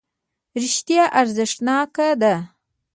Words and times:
رښتیا 0.61 1.03
ارزښتناکه 1.19 2.09
ده. 2.21 2.35